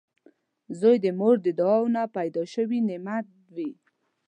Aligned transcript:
•زوی 0.79 0.97
د 1.05 1.07
مور 1.19 1.35
د 1.45 1.47
دعاوو 1.59 1.93
نه 1.95 2.03
پیدا 2.15 2.43
شوي 2.53 2.79
نعمت 2.89 3.27
وي 3.55 3.71